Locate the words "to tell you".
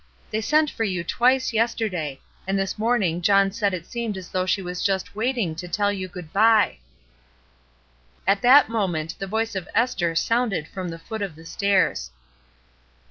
5.53-6.07